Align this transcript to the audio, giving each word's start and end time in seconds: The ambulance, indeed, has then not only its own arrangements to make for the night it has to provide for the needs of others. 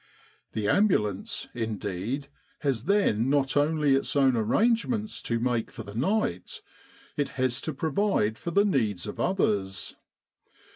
The 0.53 0.67
ambulance, 0.67 1.47
indeed, 1.53 2.27
has 2.61 2.85
then 2.85 3.29
not 3.29 3.55
only 3.55 3.93
its 3.93 4.15
own 4.15 4.35
arrangements 4.35 5.21
to 5.21 5.39
make 5.39 5.69
for 5.69 5.83
the 5.83 5.93
night 5.93 6.63
it 7.15 7.29
has 7.37 7.61
to 7.61 7.71
provide 7.75 8.35
for 8.35 8.49
the 8.49 8.65
needs 8.65 9.05
of 9.05 9.19
others. 9.19 9.95